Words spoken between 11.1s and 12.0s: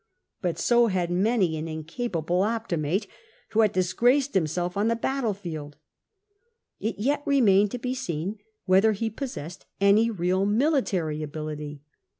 ability.